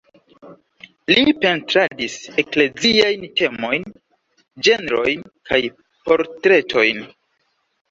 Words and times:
Li 1.11 1.33
pentradis 1.43 2.15
ekleziajn 2.45 3.29
temojn, 3.43 3.87
ĝenrojn 4.69 5.29
kaj 5.53 5.63
portretojn. 6.11 7.07